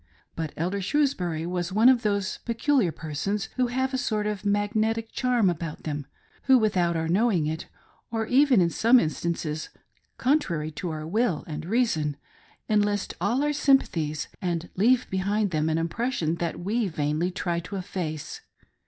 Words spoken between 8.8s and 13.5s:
instances, contrary to our will and reason, enlist all